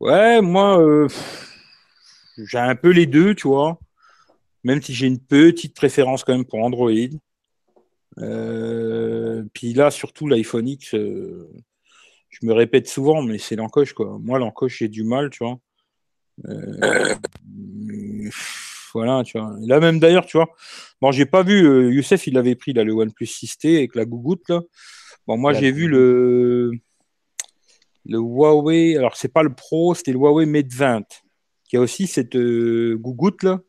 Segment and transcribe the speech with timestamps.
[0.00, 1.08] Ouais, moi, euh,
[2.36, 3.78] j'ai un peu les deux, tu vois.
[4.64, 6.90] Même si j'ai une petite préférence quand même pour Android.
[8.18, 11.48] Euh, puis là, surtout l'iPhone X, euh,
[12.28, 14.18] je me répète souvent, mais c'est l'encoche, quoi.
[14.20, 15.58] Moi, l'encoche, j'ai du mal, tu vois.
[18.92, 19.56] Voilà, tu vois.
[19.60, 20.50] Là, même d'ailleurs, tu vois.
[21.00, 24.48] Bon, j'ai pas vu, Youssef, il avait pris là, le OnePlus 6T avec la gougoute,
[24.48, 24.60] là.
[25.26, 26.70] Bon, moi, j'ai vu le,
[28.08, 28.96] le Huawei.
[28.96, 31.02] Alors, c'est pas le Pro, c'était le Huawei Mate 20,
[31.68, 33.60] qui a aussi cette gougoute, là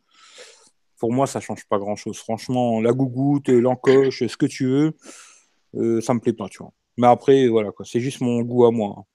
[0.99, 2.17] pour moi, ça change pas grand-chose.
[2.17, 4.97] Franchement, la gougoute, l'encoche, ce que tu veux,
[5.75, 6.71] euh, ça me plaît pas, tu vois.
[6.97, 7.85] Mais après, voilà, quoi.
[7.85, 9.05] C'est juste mon goût à moi.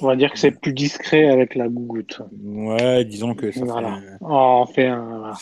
[0.00, 2.20] On va dire que c'est plus discret avec la gougoute.
[2.42, 3.96] Ouais, disons que ça voilà.
[3.96, 4.16] fait...
[4.20, 5.32] Oh, on fait un...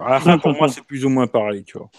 [0.00, 1.90] À la fin, pour moi, c'est plus ou moins pareil, tu vois.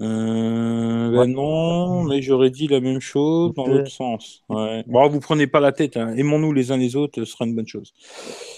[0.00, 4.44] Euh, ben non, mais j'aurais dit la même chose dans l'autre sens.
[4.48, 4.84] Ouais.
[4.86, 5.96] Bon, vous prenez pas la tête.
[5.96, 6.14] Hein.
[6.16, 7.92] Aimons-nous les uns les autres, ce sera une bonne chose.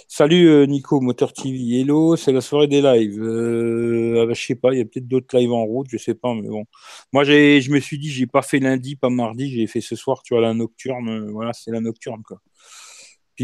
[0.07, 1.81] Salut euh, Nico, Moteur TV.
[1.81, 3.23] Hello, c'est la soirée des lives.
[3.23, 5.97] Euh, ah bah, je sais pas, il y a peut-être d'autres lives en route, je
[5.97, 6.65] sais pas, mais bon.
[7.13, 9.97] Moi, j'ai, je me suis dit, j'ai pas fait lundi, pas mardi, j'ai fait ce
[9.97, 11.31] soir, tu vois, la nocturne.
[11.31, 12.41] Voilà, c'est la nocturne, quoi.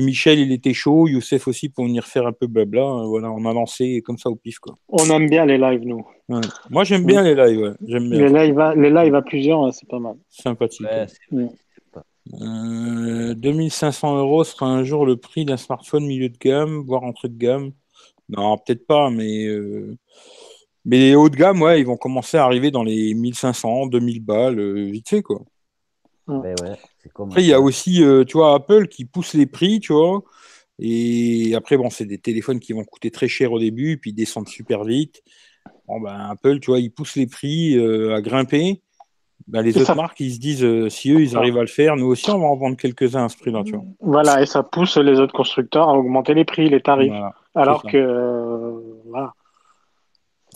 [0.03, 3.03] Michel, il était chaud, Youssef aussi pour venir faire un peu blabla.
[3.07, 4.59] Voilà, on a lancé comme ça au pif.
[4.59, 4.75] Quoi.
[4.89, 6.07] On aime bien les lives, nous.
[6.71, 7.77] Moi, j'aime bien les lives.
[7.87, 8.29] J'aime bien.
[8.29, 10.17] Les, lives à, les lives à plusieurs, c'est pas mal.
[10.29, 10.87] Sympathique.
[12.27, 17.29] 2500 euh, euros sera un jour le prix d'un smartphone milieu de gamme, voire entrée
[17.29, 17.71] de gamme.
[18.29, 19.47] Non, peut-être pas, mais.
[19.47, 19.97] Euh,
[20.85, 24.25] mais les hauts de gamme, ouais, ils vont commencer à arriver dans les 1500, 2000
[24.25, 25.43] balles, euh, vite fait, quoi.
[26.29, 26.55] ouais.
[27.19, 30.23] Après, il y a aussi, euh, tu vois, Apple qui pousse les prix, tu vois.
[30.79, 34.49] Et après, bon, c'est des téléphones qui vont coûter très cher au début, puis descendent
[34.49, 35.23] super vite.
[35.89, 38.83] Bon, ben, Apple, tu vois, ils poussent les prix euh, à grimper.
[39.49, 41.97] Ben, les autres marques, ils se disent, euh, si eux, ils arrivent à le faire,
[41.97, 43.85] nous aussi, on va en vendre quelques-uns à ce prix-là, tu vois.
[44.01, 47.13] Voilà, et ça pousse les autres constructeurs à augmenter les prix, les tarifs.
[47.55, 48.73] alors que,
[49.09, 49.33] voilà.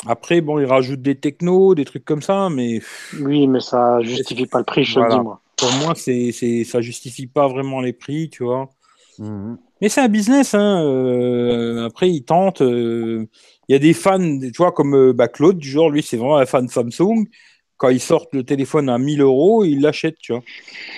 [0.06, 2.81] Après, bon, ils rajoutent des technos, des trucs comme ça, mais.
[3.21, 6.32] Oui, mais ça justifie pas le prix, je te le dis, moi pour moi, c'est,
[6.32, 8.71] c'est, ça justifie pas vraiment les prix, tu vois.
[9.19, 9.59] Mhm.
[9.81, 10.54] Mais c'est un business.
[10.54, 10.82] Hein.
[10.84, 12.62] Euh, après, ils tentent.
[12.62, 13.26] Euh,
[13.69, 16.16] il y a des fans, tu vois, comme euh, bah, Claude, du genre, lui, c'est
[16.16, 17.26] vraiment un fan Samsung.
[17.76, 20.43] Quand ils sortent le téléphone à 1000 euros, il l'achète, tu vois.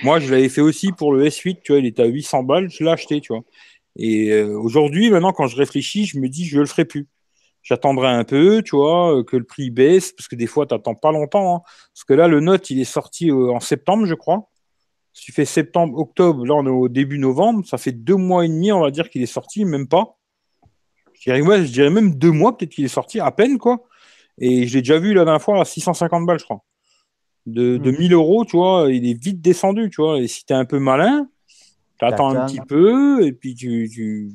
[0.02, 2.70] Moi, je l'avais fait aussi pour le S8, tu vois, il était à 800 balles,
[2.70, 3.42] je l'ai acheté, tu vois.
[3.96, 7.06] Et aujourd'hui, maintenant, quand je réfléchis, je me dis, je le ferai plus
[7.62, 10.96] j'attendrai un peu, tu vois, que le prix baisse, parce que des fois, tu n'attends
[10.96, 11.56] pas longtemps.
[11.56, 11.60] Hein.
[11.94, 14.50] Parce que là, le Note, il est sorti en septembre, je crois.
[15.12, 18.44] Si tu fais septembre, octobre, là on est au début novembre, ça fait deux mois
[18.44, 20.16] et demi, on va dire qu'il est sorti, même pas.
[21.12, 23.84] Je dirais, je dirais même deux mois, peut-être qu'il est sorti, à peine, quoi.
[24.38, 26.64] Et je l'ai déjà vu la dernière fois à 650 balles, je crois.
[27.46, 28.14] De, de 1000 hmm.
[28.14, 30.18] euros, tu vois, il est vite descendu, tu vois.
[30.18, 31.28] Et si tu es un peu malin,
[31.98, 34.32] tu attends un petit peu, et puis tu,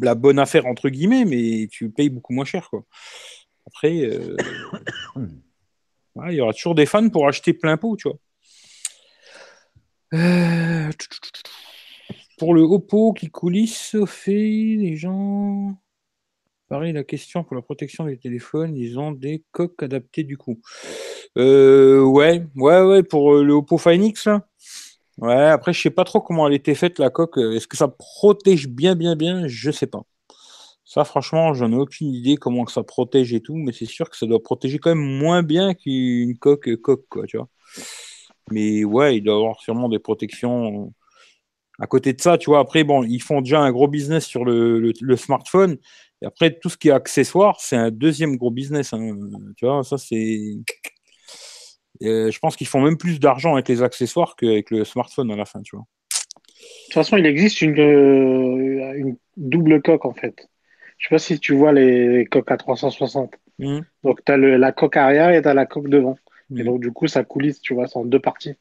[0.00, 2.84] La bonne affaire, entre guillemets, mais tu payes beaucoup moins cher, quoi.
[3.66, 4.36] Après, euh,
[6.28, 8.18] il y aura toujours des fans pour acheter plein pot, tu vois.
[10.14, 10.90] Euh,
[12.38, 15.76] pour le Oppo qui coulisse, fait, les gens.
[16.68, 20.60] Pareil, la question pour la protection des téléphones, ils ont des coques adaptées du coup.
[21.38, 24.28] Euh, ouais, ouais, ouais, pour euh, le Oppo Find X,
[25.18, 27.38] Ouais, après, je sais pas trop comment elle était faite, la coque.
[27.38, 29.48] Est-ce que ça protège bien, bien, bien?
[29.48, 30.02] Je sais pas.
[30.84, 34.16] Ça, franchement, j'en ai aucune idée comment ça protège et tout, mais c'est sûr que
[34.16, 37.48] ça doit protéger quand même moins bien qu'une coque, coque, quoi, tu vois.
[38.50, 40.92] Mais ouais, il doit avoir sûrement des protections.
[41.80, 44.44] À côté de ça, tu vois, après, bon, ils font déjà un gros business sur
[44.44, 45.76] le, smartphone.
[46.22, 48.92] Et après, tout ce qui est accessoire, c'est un deuxième gros business.
[48.92, 49.16] Hein.
[49.56, 50.38] Tu vois, ça, c'est.
[52.02, 55.36] Euh, je pense qu'ils font même plus d'argent avec les accessoires qu'avec le smartphone à
[55.36, 55.84] la fin, tu vois.
[56.44, 60.48] De toute façon, il existe une, euh, une double coque, en fait.
[60.98, 63.34] Je sais pas si tu vois les coques à 360.
[63.58, 63.80] Mmh.
[64.02, 66.16] Donc, tu as la coque arrière et tu as la coque devant.
[66.56, 68.54] Et donc, du coup, ça coulisse, tu vois, c'est en deux parties.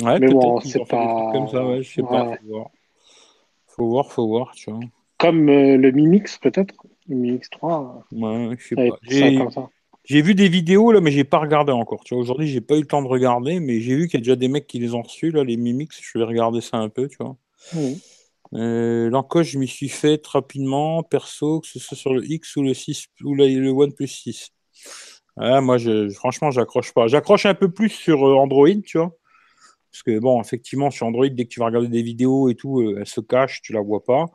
[0.00, 1.30] Ouais, mais bon, c'est pas.
[1.32, 2.36] Comme ça, ouais, je sais pas.
[2.36, 2.70] Faut voir.
[3.66, 4.80] faut voir, faut voir, tu vois.
[5.18, 6.74] Comme euh, le Mimix, peut-être?
[7.08, 8.04] Le Mimix 3.
[8.12, 9.70] Ouais, je sais pas.
[10.04, 12.04] J'ai vu des vidéos là, mais j'ai pas regardé encore.
[12.04, 14.22] Tu vois, aujourd'hui, j'ai pas eu le temps de regarder, mais j'ai vu qu'il y
[14.22, 16.00] a déjà des mecs qui les ont reçus là, les Mimix.
[16.00, 17.36] Je vais regarder ça un peu, tu vois.
[18.54, 22.62] Euh, l'encoche, je m'y suis fait rapidement, perso, que ce soit sur le X ou
[22.62, 24.52] le 6 ou le OnePlus 6
[25.40, 27.06] moi, je, franchement, j'accroche pas.
[27.06, 29.16] J'accroche un peu plus sur euh, Android, tu vois.
[29.90, 32.80] Parce que, bon, effectivement, sur Android, dès que tu vas regarder des vidéos et tout,
[32.80, 34.26] euh, elle se cache, tu la vois pas.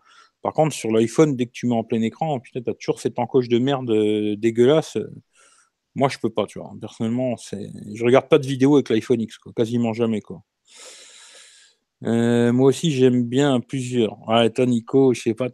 [0.42, 3.20] Par contre, sur l'iPhone, dès que tu mets en plein écran, putain, as toujours cette
[3.20, 4.98] encoche de merde euh, dégueulasse.
[5.96, 6.72] Moi, je peux pas, tu vois.
[6.82, 7.70] Personnellement, c'est...
[7.94, 9.54] je regarde pas de vidéos avec l'iPhone X, quoi.
[9.56, 10.42] quasiment jamais, quoi.
[12.02, 14.28] Moi aussi, j'aime bien plusieurs.
[14.28, 15.48] Ouais, toi, Nico, je sais pas.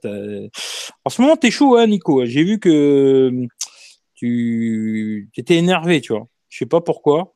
[1.06, 2.26] En ce moment, t'es chaud, hein, Nico.
[2.26, 3.48] J'ai vu que
[4.22, 6.28] tu étais énervé, tu vois.
[6.50, 7.34] Je sais pas pourquoi,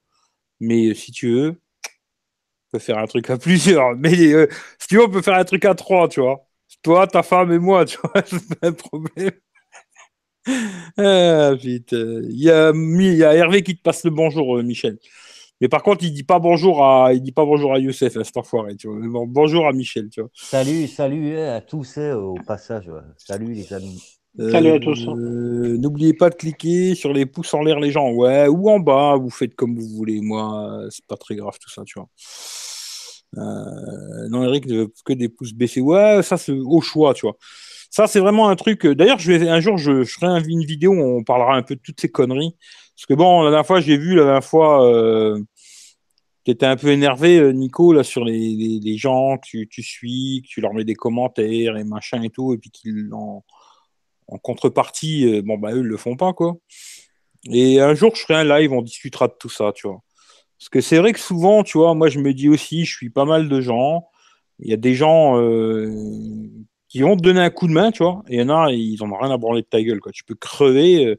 [0.59, 3.95] mais si tu veux, on peut faire un truc à plusieurs.
[3.97, 4.47] Mais euh,
[4.79, 6.47] si tu veux, on peut faire un truc à trois, tu vois.
[6.83, 9.31] Toi, ta femme et moi, tu vois, c'est pas un problème.
[10.97, 11.93] Ah, vite.
[11.93, 12.71] Il y, a,
[13.33, 14.99] Hervé qui te passe le bonjour, euh, Michel.
[15.59, 18.23] Mais par contre, il dit pas bonjour à, il dit pas bonjour à Youssef, hein,
[18.23, 19.25] cet enfoiré, tu vois.
[19.25, 20.29] bonjour à Michel, tu vois.
[20.35, 22.91] Salut, salut hein, à tous hein, au passage.
[23.17, 24.14] Salut les amis.
[24.39, 25.07] Euh, salut à tous.
[25.07, 28.11] Euh, n'oubliez pas de cliquer sur les pouces en l'air, les gens.
[28.11, 30.19] Ouais, ou en bas, vous faites comme vous voulez.
[30.21, 32.09] Moi, c'est pas très grave tout ça, tu vois.
[33.37, 35.81] Euh, non, Eric ne veut que des pouces baissés.
[35.81, 37.37] Ouais, ça c'est au choix, tu vois.
[37.89, 38.85] Ça, c'est vraiment un truc.
[38.85, 41.75] D'ailleurs, je vais un jour, je, je, ferai une vidéo où on parlera un peu
[41.75, 42.55] de toutes ces conneries.
[42.95, 45.39] Parce que bon, la dernière fois, j'ai vu, la dernière fois, euh,
[46.43, 49.81] tu étais un peu énervé, euh, Nico, là, sur les, les, gens que tu, tu,
[49.83, 53.43] suis, que tu leur mets des commentaires et machin et tout, et puis qu'ils en,
[54.27, 56.55] en contrepartie, euh, bon, bah, eux, ils le font pas, quoi.
[57.51, 60.01] Et un jour, je ferai un live, on discutera de tout ça, tu vois.
[60.57, 63.09] Parce que c'est vrai que souvent, tu vois, moi, je me dis aussi, je suis
[63.09, 64.07] pas mal de gens.
[64.59, 65.91] Il y a des gens euh,
[66.87, 68.71] qui vont te donner un coup de main, tu vois, et il y en a,
[68.71, 70.11] ils en ont rien à branler de ta gueule, quoi.
[70.11, 71.17] Tu peux crever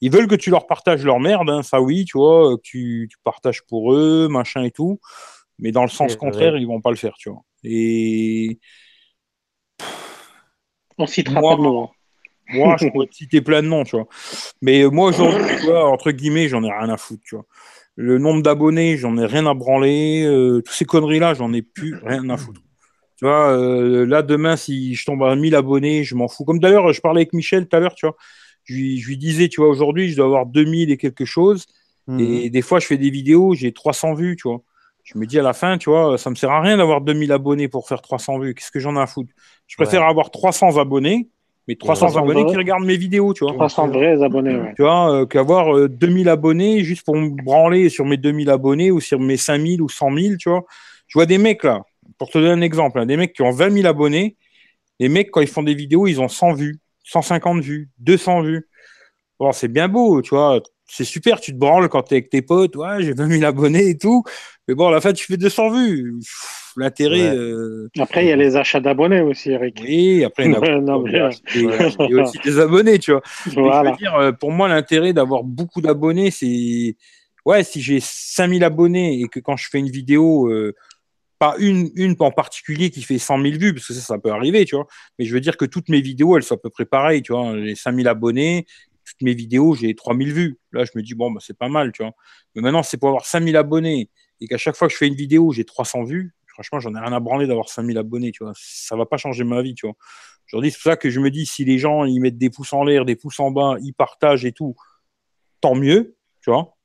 [0.00, 3.08] ils veulent que tu leur partages leur merde, hein, ça oui, tu vois, que tu,
[3.10, 4.98] tu, partages pour eux, machin et tout.
[5.58, 7.42] Mais dans le sens contraire, ils vont pas le faire, tu vois.
[7.64, 8.58] Et.
[10.96, 11.90] On citera moi, pas de nom.
[12.52, 14.06] Moi, je pourrais te citer plein de noms, tu vois.
[14.62, 17.46] Mais moi, aujourd'hui, tu vois, entre guillemets, j'en ai rien à foutre, tu vois.
[17.96, 20.24] Le nombre d'abonnés, j'en ai rien à branler.
[20.24, 22.60] Euh, toutes ces conneries-là, j'en ai plus rien à foutre.
[23.16, 26.44] Tu vois, euh, là, demain, si je tombe à 1000 abonnés, je m'en fous.
[26.44, 28.16] Comme d'ailleurs, je parlais avec Michel tout à l'heure, tu vois
[28.70, 31.66] je lui, disais, tu vois, aujourd'hui, je dois avoir 2000 et quelque chose.
[32.06, 32.20] Mhm.
[32.20, 34.62] Et des fois, je fais des vidéos, j'ai 300 vues, tu vois.
[35.02, 37.32] Je me dis à la fin, tu vois, ça me sert à rien d'avoir 2000
[37.32, 38.54] abonnés pour faire 300 vues.
[38.54, 39.32] Qu'est-ce que j'en ai à foutre?
[39.66, 41.30] Je préfère avoir 300 abonnés,
[41.70, 43.52] mais 300 abonnés qui regardent mes vidéos, tu vois.
[43.52, 44.72] 300 vrais abonnés, ouais.
[44.74, 48.90] Tu vois, euh, qu'avoir 2000 euh, abonnés juste pour me branler sur mes 2000 abonnés
[48.90, 50.64] ou sur mes 5000 ou 100 000, tu vois.
[51.06, 51.82] Je vois des mecs là,
[52.18, 54.36] pour te donner un exemple, hein, des mecs qui ont 20 000 abonnés.
[54.98, 58.68] Les mecs, quand ils font des vidéos, ils ont 100 vues, 150 vues, 200 vues.
[59.38, 60.60] Bon, c'est bien beau, tu vois.
[60.86, 62.74] C'est super, tu te branles quand tu es avec tes potes.
[62.74, 64.24] Ouais, j'ai 20 000 abonnés et tout.
[64.66, 66.18] Mais bon, à la fin, tu fais 200 vues.
[66.80, 67.36] L'intérêt.
[67.36, 69.82] Euh, après, il y a les achats d'abonnés aussi, Eric.
[69.82, 73.20] Oui, après, il y, a aussi des abonnés, tu vois.
[73.44, 76.96] Je veux dire, euh, pour moi, l'intérêt d'avoir beaucoup d'abonnés, c'est.
[77.44, 80.74] Ouais, si j'ai 5000 abonnés et que quand je fais une vidéo, euh,
[81.38, 84.30] pas une, une en particulier qui fait 100 000 vues, parce que ça, ça peut
[84.30, 84.86] arriver, tu vois.
[85.18, 87.32] Mais je veux dire que toutes mes vidéos, elles sont à peu près pareilles, tu
[87.32, 87.54] vois.
[87.62, 88.64] J'ai 5000 abonnés,
[89.04, 90.58] toutes mes vidéos, j'ai 3000 vues.
[90.72, 92.12] Là, je me dis, bon, bah, c'est pas mal, tu vois.
[92.54, 94.08] Mais maintenant, c'est pour avoir 5000 abonnés
[94.40, 96.32] et qu'à chaque fois que je fais une vidéo, j'ai 300 vues.
[96.52, 98.52] Franchement, j'en ai rien à branler d'avoir 5000 abonnés, tu vois.
[98.56, 99.96] Ça va pas changer ma vie, tu vois.
[100.48, 102.72] Aujourd'hui, c'est pour ça que je me dis, si les gens, ils mettent des pouces
[102.72, 104.74] en l'air, des pouces en bas, ils partagent et tout,
[105.60, 106.76] tant mieux, tu vois.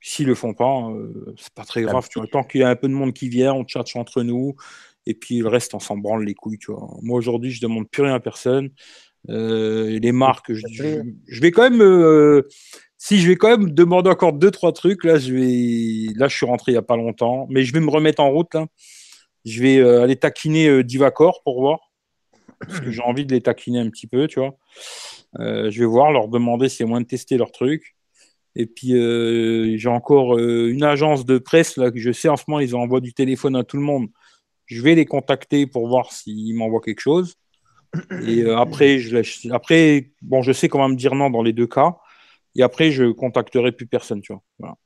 [0.00, 2.28] S'ils le font pas, euh, c'est pas très grave, tu vois.
[2.28, 4.54] Tant qu'il y a un peu de monde qui vient, on chatte entre nous,
[5.06, 6.88] et puis le reste, on s'en branle les couilles, tu vois.
[7.02, 8.70] Moi, aujourd'hui, je demande plus rien à personne.
[9.28, 12.48] Euh, les marques, je, vais quand même, euh,
[12.96, 16.36] si je vais quand même demander encore deux trois trucs là, je vais, là je
[16.36, 18.66] suis rentré il y a pas longtemps, mais je vais me remettre en route là.
[19.44, 21.78] Je vais euh, aller taquiner Divacor pour voir,
[22.60, 24.56] parce que j'ai envie de les taquiner un petit peu, tu vois.
[25.38, 27.96] je vais voir, leur demander y a moins de tester leurs trucs.
[28.56, 28.90] Et puis
[29.78, 33.00] j'ai encore une agence de presse là que je sais en ce moment ils envoient
[33.00, 34.08] du téléphone à tout le monde.
[34.66, 37.36] Je vais les contacter pour voir s'ils m'envoient quelque chose.
[38.26, 41.52] Et euh, après, je, après, bon, je sais qu'on va me dire non dans les
[41.52, 41.96] deux cas.
[42.56, 44.76] Et après, je contacterai plus personne, tu vois.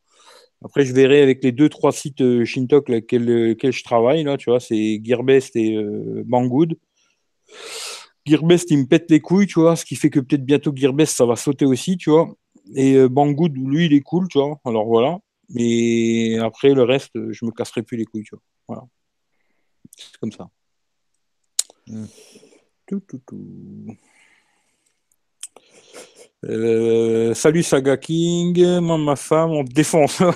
[0.64, 4.38] Après, je verrai avec les deux, trois sites euh, Shintok lesquels, lesquels, je travaille, là,
[4.38, 6.78] tu vois, c'est Gearbest et euh, Banggood.
[8.24, 11.14] Gearbest, il me pète les couilles, tu vois, ce qui fait que peut-être bientôt Gearbest,
[11.14, 12.34] ça va sauter aussi, tu vois.
[12.74, 14.58] Et euh, Banggood, lui, il est cool, tu vois.
[14.64, 15.18] Alors voilà.
[15.50, 18.42] Mais après, le reste, je me casserai plus les couilles, tu vois.
[18.66, 18.84] Voilà.
[19.96, 20.48] C'est comme ça.
[21.86, 22.06] Mm.
[22.86, 23.96] Tout, tout, tout.
[26.48, 30.20] Euh, salut Saga King, moi ma femme on défonce.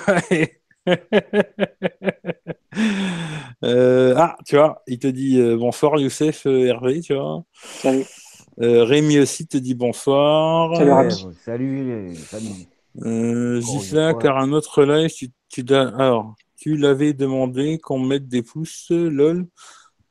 [3.63, 7.43] euh, ah, tu vois, il te dit euh, bonsoir Youssef euh, Hervé, tu vois.
[7.53, 8.05] Salut.
[8.57, 10.75] Rémi aussi te dit bonsoir.
[10.75, 11.11] Salut.
[11.45, 13.61] salut, salut.
[13.61, 18.87] Gifla, car un autre live, tu, tu alors tu l'avais demandé qu'on mette des pouces,
[18.89, 19.47] lol.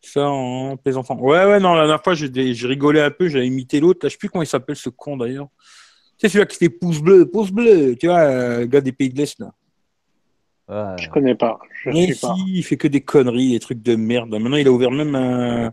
[0.01, 1.19] Ça en plaisantant.
[1.19, 2.31] Ouais, ouais, non, la dernière fois, j'ai
[2.67, 4.01] rigolé un peu, j'ai imité l'autre.
[4.05, 5.49] Je sais plus comment il s'appelle ce con d'ailleurs.
[6.19, 9.17] C'est celui-là qui fait pouce bleu, pouce bleu, tu vois, le gars des pays de
[9.17, 9.53] l'Est là.
[10.69, 11.59] Je connais pas.
[11.83, 14.31] Je Mais si, il fait que des conneries, des trucs de merde.
[14.31, 15.73] Maintenant, il a ouvert même un.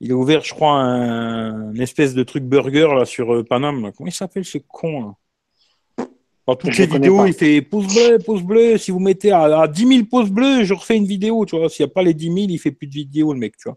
[0.00, 3.90] Il a ouvert, je crois, un, espèce de truc burger là sur euh, Paname.
[3.96, 6.06] Comment il s'appelle ce con là?
[6.46, 8.78] Dans toutes les vidéos, il fait pouce bleu, pouce bleu.
[8.78, 11.68] Si vous mettez à, 10 000 pouces bleus, je refais une vidéo, tu vois.
[11.68, 13.68] S'il n'y a pas les 10 000, il fait plus de vidéos, le mec, tu
[13.68, 13.76] vois.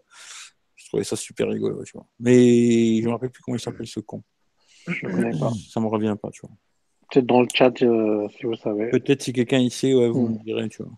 [0.76, 2.06] Je trouvais ça super rigolo, tu vois.
[2.20, 4.22] Mais je ne me rappelle plus comment il s'appelle ce con.
[4.86, 5.52] Je ne connais pas.
[5.68, 6.56] Ça me revient pas, tu vois.
[7.10, 8.90] Peut-être dans le chat, euh, si vous savez.
[8.90, 10.32] Peut-être si quelqu'un ici, ouais, vous hmm.
[10.32, 10.92] me direz, tu vois.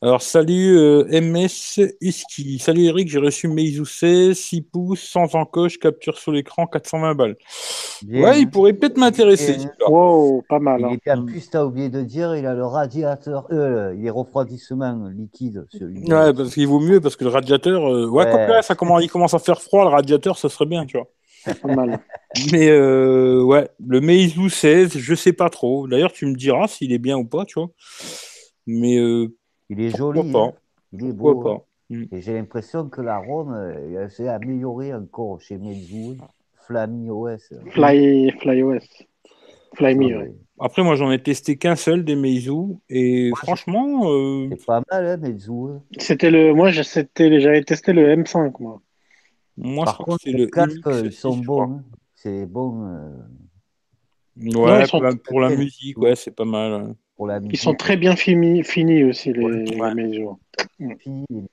[0.00, 2.58] Alors, salut euh, MS Iski.
[2.58, 7.36] Salut Eric, j'ai reçu Meizu 16, 6 pouces, sans encoche, capture sur l'écran, 420 balles.
[8.08, 9.56] ouais, il pourrait peut-être m'intéresser.
[9.88, 10.84] Wow, pas mal.
[10.84, 10.96] Hein.
[11.04, 14.10] Et en plus, tu as oublié de dire, il a le radiateur, euh, il est
[14.10, 15.66] refroidissement liquide.
[15.80, 18.62] Ouais, parce qu'il vaut mieux, parce que le radiateur, euh, ouais, ouais.
[18.62, 21.08] ça commence, il commence à faire froid, le radiateur, ça serait bien, tu vois.
[21.44, 22.00] Pas mal.
[22.52, 25.88] Mais euh, ouais, le Meizu 16, je sais pas trop.
[25.88, 27.70] D'ailleurs, tu me diras s'il est bien ou pas, tu vois.
[28.66, 28.96] Mais
[29.70, 30.20] il est joli.
[30.34, 30.52] Hein.
[30.92, 31.48] Il est beau.
[31.48, 31.60] Hein.
[31.90, 32.04] Mm.
[32.12, 36.16] Et j'ai l'impression que la ROM euh, s'est améliorée encore chez Meizu.
[36.66, 37.52] Flyme OS.
[37.70, 38.84] Fly, Fly OS.
[39.74, 42.78] Flyme, Après, moi, j'en ai testé qu'un seul des Meizu.
[42.88, 44.10] Et franchement.
[44.10, 44.48] Euh...
[44.50, 45.52] C'est pas mal, hein, Meizu.
[45.52, 45.82] Hein.
[45.98, 46.54] C'était le.
[46.54, 48.80] Moi, j'avais testé le M5, moi.
[49.60, 50.46] Moi, Par je crois que c'est le.
[50.46, 51.82] Casque, ils sont bons.
[52.14, 52.86] C'est bon.
[52.86, 53.10] Euh.
[54.36, 54.86] Ouais,
[55.24, 56.94] pour, la, musique, ouais, c'est pas mal.
[57.50, 60.28] Ils sont très bien finis, finis aussi, les, ouais.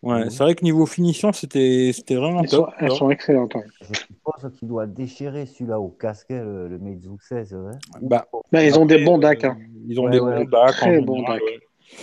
[0.03, 2.69] Ouais, c'est vrai que niveau finition, c'était vraiment top.
[2.77, 3.55] elles sont excellentes.
[3.81, 7.57] Je suppose qu'il doit déchirer celui-là au casque, le, le Meizu 16.
[8.01, 9.45] Bah, bah, ils ont des bons DAC.
[9.45, 9.57] Hein.
[9.87, 10.71] Ils ont des bons DAC.
[10.73, 11.41] Très bons DAC.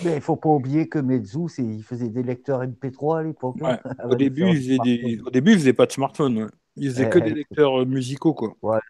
[0.05, 3.57] Mais il ne faut pas oublier que Meizu, il faisait des lecteurs MP3 à l'époque.
[3.63, 5.21] Hein, au, début, il des...
[5.25, 6.49] au début, il faisait pas de smartphone.
[6.77, 8.35] Il faisait que des lecteurs musicaux.
[8.35, 8.81] Quoi.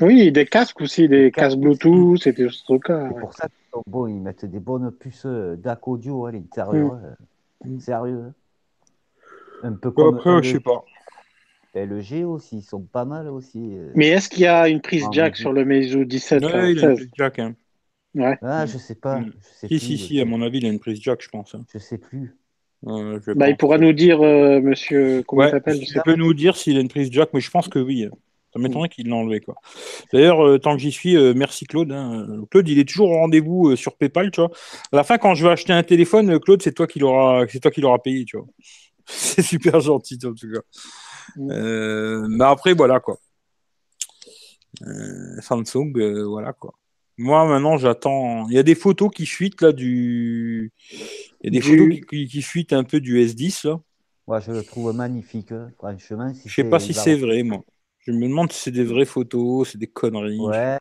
[0.00, 3.08] Oui, des casques aussi, des, casques Bluetooth, c'était ce truc-là.
[3.08, 6.94] C'est pour ça qu'ils bon, ils mettent des bonnes puces euh, DAC audio à l'intérieur.
[6.94, 7.70] Mm.
[7.74, 8.24] Euh, sérieux.
[8.26, 8.32] Hein.
[9.62, 10.16] Un peu comme.
[10.16, 10.84] Après, je sais pas.
[11.74, 13.76] LG aussi, ils sont pas mal aussi.
[13.76, 13.90] Euh.
[13.94, 16.90] Mais est-ce qu'il y a une prise jack sur le Meizu 17 Ouais, il a
[16.90, 17.38] une prise jack.
[17.40, 17.54] Hein.
[18.14, 18.38] Ouais.
[18.42, 19.20] Ah, je sais pas.
[19.20, 19.32] Mm.
[19.40, 21.54] Je sais si, si, si, à mon avis, il a une prise jack, je pense.
[21.54, 21.64] Hein.
[21.72, 22.36] Je sais plus.
[22.82, 26.80] bah, il pourra nous dire, monsieur, comment il s'appelle Il peut nous dire s'il a
[26.80, 28.08] une prise jack, mais je pense que oui.
[28.54, 29.40] Ça m'étonnerait qu'il l'ait enlevé.
[29.40, 29.56] Quoi.
[30.12, 31.90] D'ailleurs, euh, tant que j'y suis, euh, merci Claude.
[31.90, 32.44] Hein.
[32.52, 34.50] Claude, il est toujours au rendez-vous euh, sur PayPal, tu vois.
[34.92, 37.58] À la fin, quand je vais acheter un téléphone, Claude, c'est toi qui l'aura, c'est
[37.58, 38.46] toi qui l'aura payé, tu vois.
[39.06, 40.60] c'est super gentil, en tout cas.
[41.36, 43.18] mais après, voilà, quoi.
[45.40, 45.92] Samsung,
[46.28, 46.74] voilà, quoi.
[47.16, 48.48] Moi, maintenant, j'attends.
[48.48, 50.72] Il y a des photos qui fuitent, là, du.
[51.42, 53.80] Il y a des photos qui, fuitent un peu du S10, là.
[54.26, 56.32] Ouais, je le trouve magnifique, hein, franchement.
[56.32, 57.62] Si je sais pas si c'est vrai, moi.
[58.06, 60.38] Je me demande si c'est des vraies photos, c'est des conneries.
[60.40, 60.78] Ouais,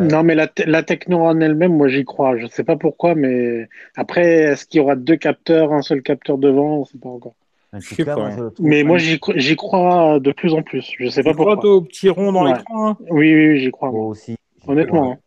[0.00, 2.36] Non, mais la, la techno en elle-même, moi j'y crois.
[2.36, 6.02] Je ne sais pas pourquoi, mais après, est-ce qu'il y aura deux capteurs, un seul
[6.02, 6.76] capteur devant?
[6.76, 7.34] On ne sait pas encore.
[7.72, 8.36] Je sais pas.
[8.58, 9.18] mais moi j'y
[9.56, 10.92] crois de plus en plus.
[10.98, 11.56] Je ne sais pas pourquoi.
[11.56, 12.96] Tu au petit rond dans l'écran hein?
[13.10, 13.90] Oui, oui, j'y crois.
[13.90, 14.36] Moi aussi.
[14.66, 15.12] Honnêtement.
[15.12, 15.18] Hein.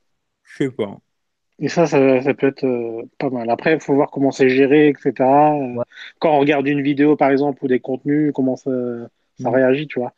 [0.54, 0.98] Je sais pas.
[1.60, 3.50] Et ça, ça, ça peut être euh, pas mal.
[3.50, 5.14] Après, il faut voir comment c'est géré, etc.
[6.20, 8.72] Quand on regarde une vidéo, par exemple, ou des contenus, comment ça,
[9.40, 9.54] ça mm.
[9.54, 10.14] réagit, tu vois.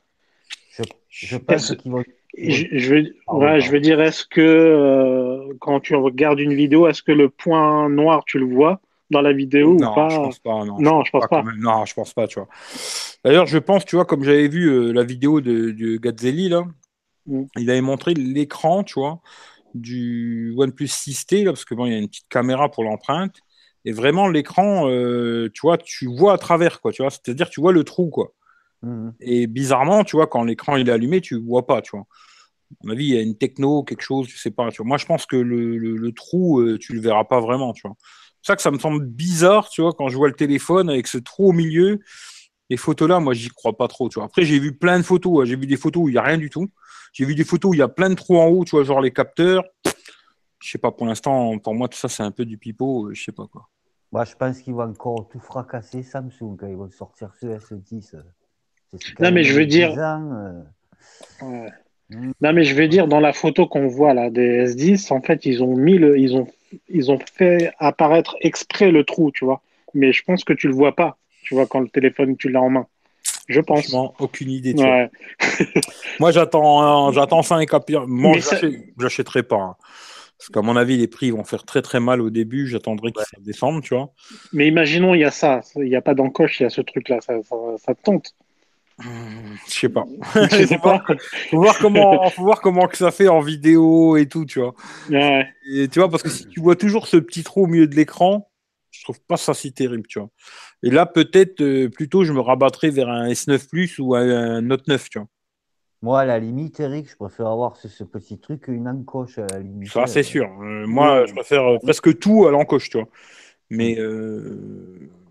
[1.10, 2.04] Je pense qu'ils vont.
[2.38, 7.02] Je, veux, ah je veux dire, est-ce que euh, quand tu regardes une vidéo, est-ce
[7.02, 10.40] que le point noir, tu le vois dans la vidéo non, ou pas je pense
[10.40, 10.66] pas.
[10.66, 11.44] Non, non je, pense pas.
[11.58, 12.50] Non, je pense pas, tu vois.
[13.24, 16.64] D'ailleurs, je pense, tu vois, comme j'avais vu euh, la vidéo de, de Gazzelli, là,
[17.28, 17.44] mm.
[17.58, 19.22] il avait montré l'écran, tu vois,
[19.76, 23.36] du OnePlus 6T, là, parce que bon, il y a une petite caméra pour l'empreinte.
[23.84, 27.12] Et vraiment, l'écran, euh, tu vois, tu vois à travers, quoi, tu vois.
[27.12, 28.34] C'est-à-dire, tu vois le trou, quoi.
[28.82, 29.14] Mhm.
[29.20, 32.06] Et bizarrement, tu vois, quand l'écran il est allumé, tu vois pas, tu vois.
[32.72, 34.72] À mon avis, il y a une techno, quelque chose, je sais pas.
[34.72, 34.88] Tu vois.
[34.88, 37.96] Moi, je pense que le, le, trou, euh, tu le verras pas vraiment, tu vois.
[38.42, 41.08] C'est ça que ça me semble bizarre, tu vois, quand je vois le téléphone avec
[41.08, 42.00] ce trou au milieu.
[42.70, 44.26] Les photos là, moi, j'y crois pas trop, tu vois.
[44.26, 45.42] Après, j'ai vu plein de photos.
[45.42, 45.46] Hein.
[45.46, 46.68] J'ai vu des photos où il y a rien du tout.
[47.14, 48.84] J'ai vu des photos où il y a plein de trous en haut, tu vois,
[48.84, 49.64] genre les capteurs.
[50.60, 53.08] Je sais pas, pour l'instant, pour moi, tout ça, c'est un peu du pipeau.
[53.08, 53.70] Euh, je sais pas quoi.
[54.12, 58.16] Moi, je pense qu'ils vont encore tout fracasser Samsung quand ils vont sortir ce S10.
[59.20, 59.94] Non, mais je veux dire.
[60.00, 61.70] Euh.
[62.10, 65.46] Non, mais je veux dire, dans la photo qu'on voit là des S10, en fait,
[65.46, 66.48] ils ont mis le, ils ont,
[66.88, 69.62] ils ont fait apparaître exprès le trou, tu vois.
[69.94, 72.62] Mais je pense que tu le vois pas, tu vois, quand le téléphone tu l'as
[72.62, 72.88] en main.
[73.48, 73.96] Je pense.
[74.20, 74.74] aucune idée.
[76.20, 77.68] Moi, j'attends, j'attends ça et
[78.08, 78.38] Moi,
[78.98, 79.56] j'achèterai pas.
[79.56, 79.76] Hein.
[80.38, 82.68] Parce qu'à mon avis, les prix vont faire très très mal au début.
[82.68, 84.12] J'attendrai que ça descende, tu vois.
[84.52, 85.62] Mais imaginons, il y a ça.
[85.76, 87.22] Il n'y a pas d'encoche, il y a ce truc-là.
[87.22, 88.36] Ça, ça, ça, tente.
[89.00, 89.08] Je
[89.68, 90.04] sais pas.
[90.52, 91.04] Je sais pas.
[91.50, 94.74] faut voir comment, faut voir comment que ça fait en vidéo et tout, tu vois.
[95.10, 95.48] Ouais.
[95.72, 97.96] Et tu vois, parce que si tu vois toujours ce petit trou au milieu de
[97.96, 98.50] l'écran,
[98.98, 100.30] Je trouve pas ça si terrible, tu vois.
[100.84, 104.88] Et là, peut-être, euh, plutôt, je me rabattrais vers un S9 Plus ou un, Note
[104.88, 105.28] 9, tu vois.
[106.02, 109.60] Moi, à la limite, Eric, je préfère avoir ce, petit truc qu'une encoche à la
[109.60, 109.92] limite.
[109.92, 110.48] Ça, c'est sûr.
[110.60, 113.08] moi, je préfère presque tout à l'encoche, tu vois.
[113.70, 113.98] Mais.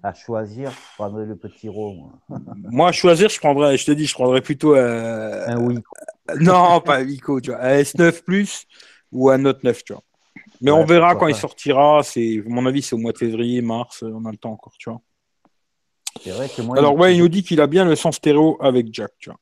[0.03, 2.11] À choisir, je prendrais le petit rond.
[2.29, 2.89] Moi.
[2.89, 5.79] à choisir, je prendrais, je te dis, je prendrais plutôt un oui.
[6.41, 7.63] Non, pas un Wico, tu vois.
[7.63, 8.67] Un S9 Plus
[9.13, 10.03] ou un Note 9, tu vois.
[10.65, 12.03] Mais on verra quand il sortira.
[12.03, 14.03] C'est, à mon avis, c'est au mois de février, mars.
[14.03, 15.01] On a le temps encore, tu vois.
[16.27, 18.87] Vrai que moi, Alors, ouais, il nous dit qu'il a bien le son stéréo avec
[18.93, 19.39] Jack, tu vois.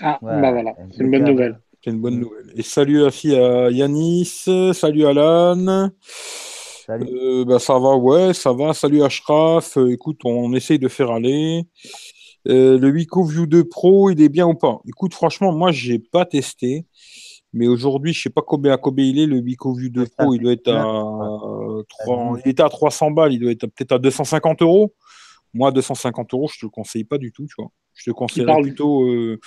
[0.00, 1.60] Ah, bah voilà, c'est une bonne nouvelle.
[1.82, 2.52] C'est une bonne nouvelle.
[2.56, 5.90] Et salut aussi à Yanis, salut Alan.
[6.86, 7.06] Salut.
[7.12, 8.72] Euh, bah, ça va, ouais, ça va.
[8.72, 9.76] Salut Ashraf.
[9.76, 11.64] Euh, écoute, on essaye de faire aller.
[12.48, 14.80] Euh, le Wico View 2 Pro, il est bien ou pas?
[14.88, 16.86] Écoute, franchement, moi, j'ai pas testé.
[17.52, 20.34] Mais aujourd'hui, je sais pas combien, à combien il est, le Wico View 2 Pro.
[20.34, 20.82] Il doit être à,
[21.88, 22.40] 3...
[22.44, 23.32] il était à 300 balles.
[23.32, 24.94] Il doit être peut-être à 250 euros.
[25.54, 27.70] Moi, 250 euros, je te le conseille pas du tout, tu vois.
[27.94, 29.40] Je te conseillerais plutôt euh,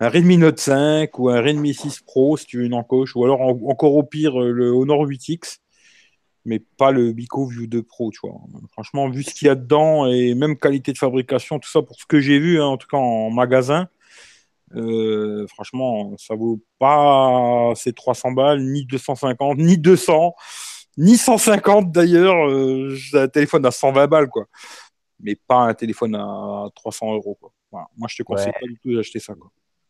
[0.00, 3.24] un Redmi Note 5 ou un Redmi 6 Pro si tu veux une encoche, ou
[3.24, 5.58] alors encore au pire euh, le Honor 8X,
[6.46, 8.34] mais pas le Bico View 2 Pro, tu vois.
[8.72, 12.00] Franchement, vu ce qu'il y a dedans et même qualité de fabrication, tout ça, pour
[12.00, 13.88] ce que j'ai vu, hein, en tout cas en magasin,
[14.76, 20.34] euh, franchement, ça vaut pas ces 300 balles, ni 250, ni 200,
[20.98, 22.48] ni 150 d'ailleurs.
[22.94, 24.46] j'ai un téléphone à 120 balles, quoi
[25.20, 27.38] mais pas un téléphone à 300 euros.
[27.72, 29.34] Moi, je te conseille pas du tout d'acheter ça.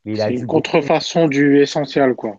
[0.04, 2.38] C'est une contrefaçon du essentiel, quoi.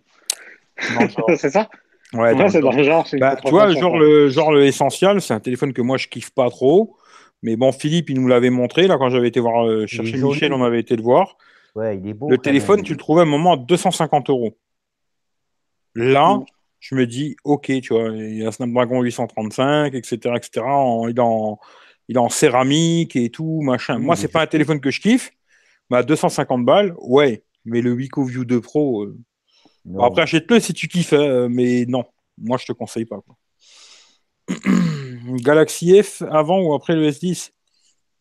[1.37, 1.69] c'est ça?
[2.13, 3.05] Ouais, c'est dans le genre.
[3.19, 6.31] Bah, tu vois, genre le, genre le essentiel, c'est un téléphone que moi je kiffe
[6.31, 6.95] pas trop.
[7.43, 8.87] Mais bon, Philippe, il nous l'avait montré.
[8.87, 11.37] Là, quand j'avais été voir euh, chercher Michel, on avait été le voir.
[11.75, 14.57] Ouais, il est beau, le téléphone, tu le trouvais à un moment à 250 euros.
[15.95, 16.39] Là,
[16.79, 20.65] je me dis, ok, tu vois, il y a Snapdragon 835, etc., etc.
[21.09, 21.59] il est en,
[22.07, 23.99] il est en céramique et tout, machin.
[23.99, 25.31] Moi, c'est pas un téléphone que je kiffe,
[25.89, 27.43] mais à 250 balles, ouais.
[27.65, 29.17] Mais le Wico View 2 Pro, euh,
[29.99, 32.05] après, achète-le si tu kiffes, hein, mais non,
[32.37, 33.19] moi, je te conseille pas.
[35.41, 37.51] Galaxy F avant ou après le S10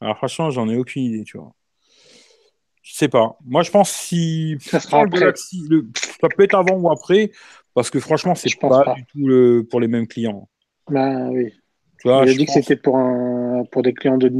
[0.01, 1.53] Alors, franchement, j'en ai aucune idée, tu vois.
[2.89, 3.37] Je sais pas.
[3.45, 5.63] Moi, je pense si ça sera le Galaxy,
[6.23, 7.31] ça peut être avant ou après,
[7.75, 10.49] parce que franchement, c'est pas, pas, du tout pour les mêmes clients.
[10.89, 11.53] Bah oui.
[12.01, 14.31] Tu vois, il a dit que c'était pour, un, pour des clients de.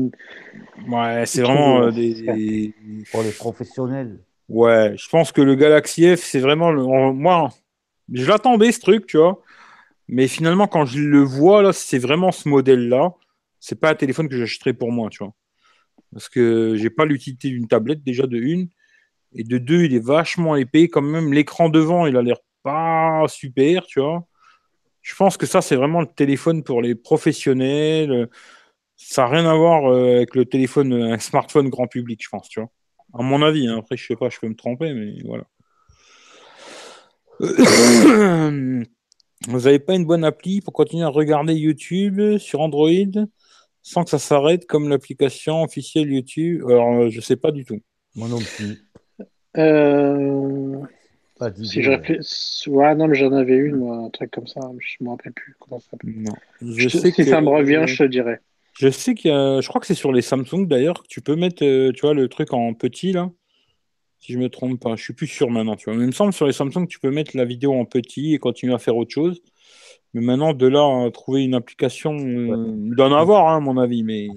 [0.89, 2.75] Ouais, c'est vraiment euh, des,
[3.13, 4.19] Pour les professionnels.
[4.49, 6.71] Ouais, je pense que le Galaxy F, c'est vraiment.
[6.71, 7.13] Le...
[7.13, 7.51] Moi,
[8.11, 9.43] je l'attendais ce truc, tu vois.
[10.09, 13.13] Mais finalement, quand je le vois, là, c'est vraiment ce modèle-là.
[13.61, 15.35] C'est pas un téléphone que j'achèterais pour moi, tu vois.
[16.13, 18.69] Parce que j'ai pas l'utilité d'une tablette, déjà, de une.
[19.35, 20.89] Et de deux, il est vachement épais.
[20.89, 24.27] Quand même, l'écran devant, il a l'air pas super, tu vois.
[25.03, 28.29] Je pense que ça, c'est vraiment le téléphone pour les professionnels.
[28.97, 32.29] Ça n'a rien à voir euh, avec le téléphone, euh, un smartphone grand public, je
[32.29, 32.71] pense, tu vois.
[33.15, 33.79] À mon avis, hein.
[33.79, 35.45] après, je sais pas, je peux me tromper, mais voilà.
[39.47, 42.91] Vous n'avez pas une bonne appli pour continuer à regarder YouTube sur Android?
[43.83, 47.81] Sans que ça s'arrête comme l'application officielle YouTube Alors, euh, je sais pas du tout.
[48.15, 48.85] Moi non plus.
[49.57, 50.87] Euh
[51.65, 52.71] si je.
[52.71, 55.79] Ouais, non, mais j'en avais une, un truc comme ça, je me rappelle plus comment
[55.81, 56.15] ça s'appelle.
[56.17, 56.33] Non.
[56.61, 58.41] Je, sais si ça me revient, je te dirais.
[58.75, 61.21] Je sais qu'il y a, je crois que c'est sur les Samsung d'ailleurs, que tu
[61.21, 63.31] peux mettre, euh, tu vois, le truc en petit là.
[64.21, 65.95] Si je me trompe pas, je suis plus sûr maintenant, tu vois.
[65.95, 68.39] Mais il me semble sur les Samsung, tu peux mettre la vidéo en petit et
[68.39, 69.41] continuer à faire autre chose.
[70.15, 73.61] Mais maintenant, de là à trouver une application, euh, il doit en avoir, hein, à
[73.61, 74.29] mon avis, mais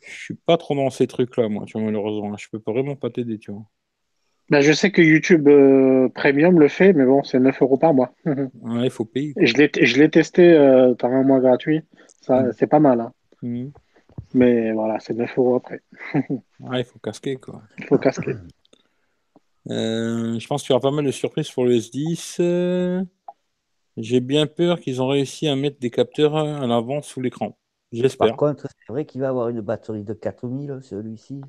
[0.00, 2.36] je suis pas trop dans ces trucs-là, moi, tu vois, malheureusement.
[2.36, 3.64] Je peux vraiment pas t'aider, tu vois.
[4.48, 7.94] Bah, je sais que YouTube euh, Premium le fait, mais bon, c'est 9 euros par
[7.94, 8.12] mois.
[8.24, 9.32] ouais, il faut payer.
[9.36, 11.82] je l'ai testé euh, par un mois gratuit.
[12.22, 12.52] Ça, mm.
[12.58, 13.00] C'est pas mal.
[13.00, 13.12] Hein.
[13.42, 13.68] Mm.
[14.34, 15.80] Mais voilà, c'est 9 euros après.
[16.60, 17.62] ouais, il faut casquer, quoi.
[17.78, 18.34] Il faut casquer.
[19.68, 23.06] Euh, je pense qu'il y aura pas mal de surprises pour le S10.
[23.96, 27.58] J'ai bien peur qu'ils ont réussi à mettre des capteurs à l'avant sous l'écran.
[27.92, 28.28] J'espère.
[28.28, 31.40] Par contre, c'est vrai qu'il va avoir une batterie de 4000, celui-ci.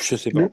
[0.00, 0.48] Je sais pas.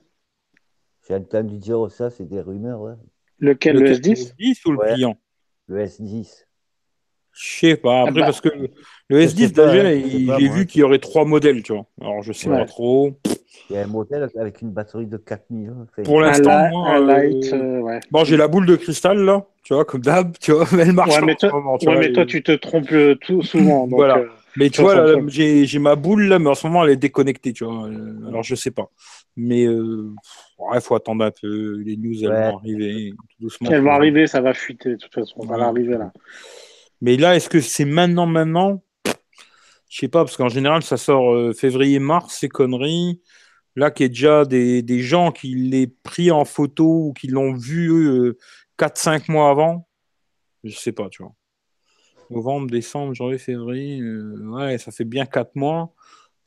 [1.07, 2.97] J'ai entendu dire ça, c'est des rumeurs.
[3.39, 5.17] Lequel, le, S10 Le S10 ou le client?
[5.67, 6.45] Le S10.
[7.31, 8.01] Je sais pas.
[8.01, 8.25] Après, ah bah.
[8.25, 11.85] parce que le S10, déjà, j'ai vu qu'il y aurait trois modèles, tu vois.
[12.01, 13.17] Alors, je sais pas trop.
[13.69, 15.69] Il y a un modèle avec une batterie de 4000.
[15.69, 16.03] Hein.
[16.03, 16.99] Pour l'instant, moi.
[16.99, 20.65] Euh, euh, bon, j'ai la boule de cristal, là, tu vois, comme d'hab, tu vois,
[20.73, 23.41] mais elle marche ouais, mais toi, tu, ouais, mais toi, tu te trompes euh, tout
[23.41, 23.87] souvent.
[23.87, 24.23] Donc, voilà.
[24.55, 27.65] Mais tu vois, j'ai ma boule là, mais en ce moment elle est déconnectée, tu
[27.65, 27.87] vois.
[28.27, 28.89] Alors je sais pas.
[29.37, 30.11] Mais euh,
[30.73, 31.77] il faut attendre un peu.
[31.77, 33.69] Les news elles vont arriver doucement.
[33.71, 35.41] Elles vont arriver, ça va fuiter de toute façon.
[35.41, 36.11] Ça va arriver là.
[37.01, 38.81] Mais là, est-ce que c'est maintenant, maintenant
[39.89, 43.21] Je sais pas, parce qu'en général, ça sort février-mars, ces conneries.
[43.75, 47.27] Là, qu'il y a déjà des, des gens qui l'aient pris en photo ou qui
[47.27, 48.33] l'ont vu
[48.77, 49.87] 4-5 mois avant,
[50.63, 51.33] je sais pas, tu vois.
[52.29, 55.93] Novembre, décembre, janvier, février, ouais, ça fait bien 4 mois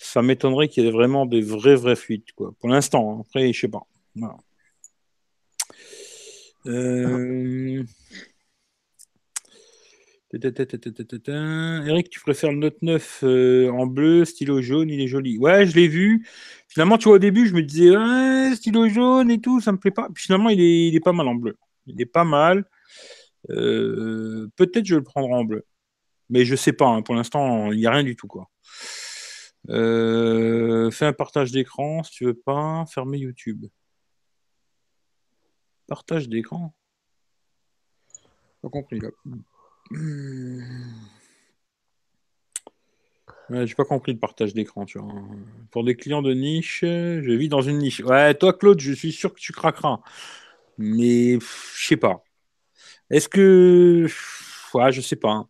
[0.03, 2.53] ça m'étonnerait qu'il y ait vraiment des vraies, vraies fuites, quoi.
[2.59, 3.23] Pour l'instant, hein.
[3.27, 3.87] après, je sais pas.
[6.67, 7.83] Euh,
[10.35, 15.37] Eric, tu préfères le Note 9 euh, en bleu, stylo jaune, il est joli.
[15.37, 16.27] Ouais, je l'ai vu.
[16.69, 19.91] Finalement, tu vois, au début, je me disais, stylo jaune et tout, ça me plaît
[19.91, 20.09] pas.
[20.17, 21.59] finalement, il est, pas mal en bleu.
[21.87, 22.65] Il est pas mal.
[23.51, 25.67] Euh, peut-être je le prendrai en bleu.
[26.31, 27.03] Mais je sais pas, hein.
[27.03, 28.29] pour l'instant, il n'y a rien du tout.
[29.69, 32.87] Euh, fais un partage d'écran si tu veux pas.
[32.87, 33.67] Fermer YouTube.
[35.87, 36.75] Partage d'écran
[38.63, 38.99] Pas compris.
[43.51, 45.13] J'ai pas compris le partage d'écran, tu vois.
[45.71, 48.01] Pour des clients de niche, je vis dans une niche.
[48.01, 50.01] Ouais, toi, Claude, je suis sûr que tu craqueras.
[50.79, 52.25] Mais je sais pas.
[53.11, 54.07] Est-ce que.
[54.75, 55.47] Ouais, je sais pas.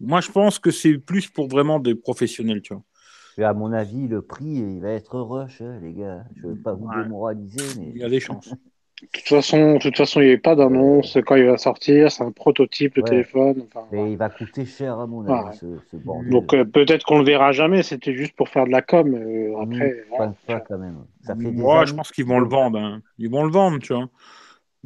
[0.00, 3.48] Moi, je pense que c'est plus pour vraiment des professionnels, tu vois.
[3.48, 6.24] à mon avis, le prix, il va être rush, hein, les gars.
[6.36, 7.92] Je ne veux pas vous démoraliser, mais.
[7.94, 8.52] Il y a des chances.
[9.02, 12.12] De toute façon, de toute façon, il n'y a pas d'annonce quand il va sortir.
[12.12, 13.66] C'est un prototype, le téléphone.
[13.92, 15.96] Et il va coûter cher à mon avis, ce,
[16.30, 17.82] Donc euh, peut-être qu'on le verra jamais.
[17.82, 19.14] C'était juste pour faire de la com.
[19.14, 20.04] Euh, après,
[20.46, 21.04] pas quand même.
[21.36, 22.78] Moi, je pense qu'ils vont le vendre.
[22.78, 23.02] Hein.
[23.18, 24.08] Ils vont le vendre, tu vois.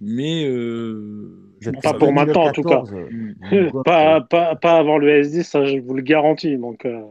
[0.00, 2.82] Mais euh, pas pour maintenant en tout cas.
[3.84, 6.56] pas, pas, pas, avant le S10, ça je vous le garantis.
[6.56, 7.02] Donc, euh...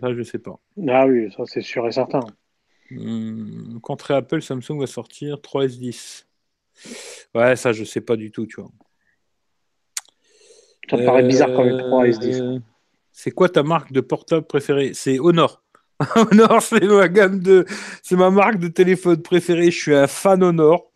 [0.00, 0.58] Ça je sais pas.
[0.88, 2.20] Ah oui, ça c'est sûr et certain.
[2.92, 6.25] Hum, contre Apple, Samsung va sortir 3S10.
[7.34, 8.70] Ouais, ça je sais pas du tout, tu vois.
[10.88, 12.40] Ça me paraît bizarre quand même 3S10.
[12.40, 12.58] Euh,
[13.12, 14.92] c'est quoi ta marque de portable préférée?
[14.94, 15.62] C'est Honor.
[16.16, 17.64] Honor, c'est ma gamme de,
[18.02, 19.70] c'est ma marque de téléphone préférée.
[19.70, 20.92] Je suis un fan Honor.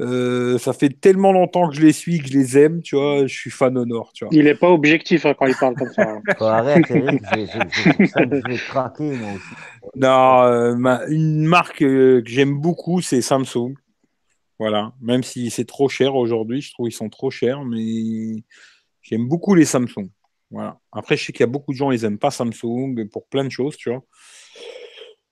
[0.00, 3.26] Euh, ça fait tellement longtemps que je les suis, que je les aime, tu vois,
[3.26, 4.34] je suis fan Honor, tu vois.
[4.34, 6.02] Il est pas objectif hein, quand il parle comme ça.
[6.02, 6.22] Hein.
[6.40, 9.54] arrête, Eric, je vais craquer moi aussi.
[9.96, 13.74] Non, euh, une marque euh, que j'aime beaucoup, c'est Samsung.
[14.60, 18.44] Voilà, même si c'est trop cher aujourd'hui, je trouve qu'ils sont trop chers, mais
[19.00, 20.10] j'aime beaucoup les Samsung.
[20.50, 20.78] Voilà.
[20.92, 23.42] Après, je sais qu'il y a beaucoup de gens, ils aiment pas Samsung pour plein
[23.42, 24.04] de choses, tu vois.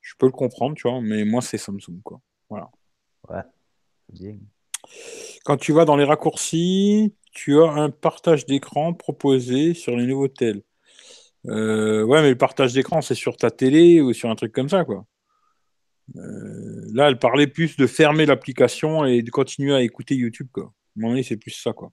[0.00, 2.22] Je peux le comprendre, tu vois, mais moi, c'est Samsung, quoi.
[2.48, 2.70] Voilà.
[3.28, 3.42] Ouais,
[4.08, 4.38] bien.
[5.44, 10.28] Quand tu vas dans les raccourcis, tu as un partage d'écran proposé sur les nouveaux
[10.28, 10.62] tels.
[11.48, 14.70] Euh, ouais, mais le partage d'écran, c'est sur ta télé ou sur un truc comme
[14.70, 15.04] ça, quoi.
[16.16, 20.64] Euh, là, elle parlait plus de fermer l'application et de continuer à écouter YouTube, quoi.
[20.64, 21.92] À mon avis, c'est plus ça, quoi.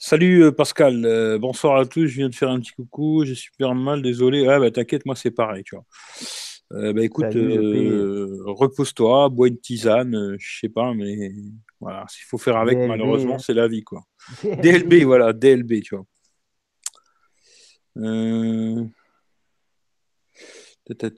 [0.00, 3.74] Salut euh, Pascal, bonsoir à tous, je viens de faire un petit coucou, j'ai super
[3.74, 4.46] mal, désolé.
[4.46, 6.92] Ah bah t'inquiète, moi c'est pareil, tu vois.
[6.92, 11.32] bah écoute, repose-toi, bois une tisane, je sais pas, mais
[11.80, 13.38] voilà, s'il faut faire avec, malheureusement, hein.
[13.38, 14.02] c'est la vie, quoi.
[14.62, 16.06] DLB, voilà, DLB, tu vois.
[17.96, 18.84] Euh...
[20.96, 21.10] Ta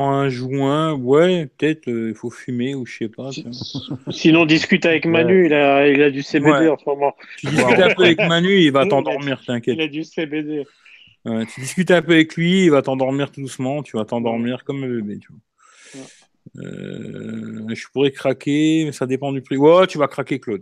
[0.00, 3.30] un joint, ouais, peut-être euh, il faut fumer ou je sais pas.
[4.10, 7.14] Sinon, discute avec Manu, il, a, il a du CBD en ce moment.
[7.38, 9.76] Tu discutes un peu avec Manu, il va t'endormir, t'inquiète.
[9.76, 10.64] Il a du CBD.
[11.24, 14.84] tu discutes un peu avec lui, il va t'endormir tout doucement, tu vas t'endormir comme
[14.84, 15.18] un bébé.
[15.18, 15.40] Tu vois.
[16.56, 19.56] Euh, je pourrais craquer, mais ça dépend du prix.
[19.56, 20.56] Ouais, tu vas craquer, Claude.